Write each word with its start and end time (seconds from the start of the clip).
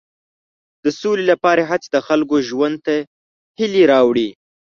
د 0.83 0.85
سولې 1.01 1.23
لپاره 1.31 1.61
هڅې 1.69 1.87
د 1.91 1.97
خلکو 2.07 2.35
ژوند 2.49 2.75
ته 2.85 2.95
هیلې 3.57 3.83
راوړي. 3.91 4.29